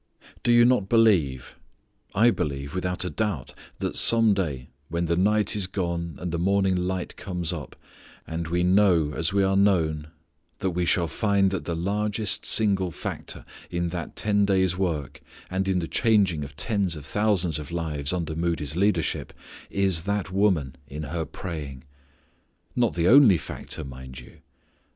Do 0.41 0.51
you 0.51 0.65
not 0.65 0.89
believe 0.89 1.53
I 2.15 2.31
believe 2.31 2.73
without 2.73 3.05
a 3.05 3.09
doubt, 3.11 3.53
that 3.77 3.95
some 3.97 4.33
day 4.33 4.69
when 4.89 5.05
the 5.05 5.15
night 5.15 5.55
is 5.55 5.67
gone 5.67 6.15
and 6.17 6.31
the 6.31 6.39
morning 6.39 6.75
light 6.75 7.15
comes 7.17 7.53
up, 7.53 7.75
and 8.25 8.47
we 8.47 8.63
know 8.63 9.13
as 9.13 9.31
we 9.31 9.43
are 9.43 9.55
known, 9.55 10.07
that 10.57 10.71
we 10.71 10.85
shall 10.85 11.07
find 11.07 11.51
that 11.51 11.65
the 11.65 11.75
largest 11.75 12.47
single 12.47 12.89
factor, 12.89 13.45
in 13.69 13.89
that 13.89 14.15
ten 14.15 14.43
days' 14.43 14.75
work, 14.75 15.21
and 15.51 15.67
in 15.67 15.77
the 15.77 15.87
changing 15.87 16.43
of 16.43 16.55
tens 16.57 16.95
of 16.95 17.05
thousands 17.05 17.59
of 17.59 17.71
lives 17.71 18.11
under 18.11 18.35
Moody's 18.35 18.75
leadership 18.75 19.31
is 19.69 20.01
that 20.09 20.31
woman 20.31 20.77
in 20.87 21.03
her 21.03 21.25
praying. 21.25 21.83
Not 22.75 22.95
the 22.95 23.07
only 23.07 23.37
factor, 23.37 23.83
mind 23.83 24.19
you. 24.19 24.39